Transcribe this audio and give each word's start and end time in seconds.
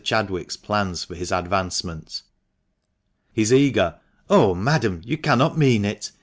Chad 0.03 0.31
wick's 0.31 0.57
plans 0.57 1.03
for 1.03 1.13
his 1.13 1.31
advancement. 1.31 2.23
His 3.33 3.53
eager 3.53 3.99
"Oh, 4.31 4.55
madam, 4.55 5.03
you 5.05 5.19
cannot 5.19 5.59
mean 5.59 5.85
it! 5.85 6.11